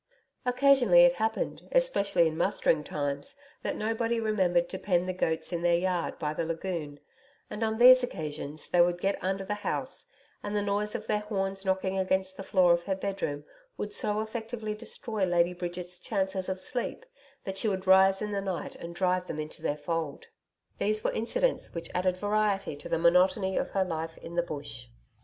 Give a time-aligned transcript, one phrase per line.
[0.47, 5.61] Occasionally it happened, especially in mustering times, that nobody remembered to pen the goats in
[5.61, 6.99] their yard by the lagoon,
[7.51, 10.07] and on these occasions they would get under the house,
[10.41, 13.43] and the noise of their horns knocking against the floor of her bedroom
[13.77, 17.05] would so effectively destroy Lady Bridget's chances of sleep
[17.43, 20.25] that she would rise in the night and drive them into their fold.
[20.79, 24.87] These were incidents which added variety to the monotony of her life in the Bush.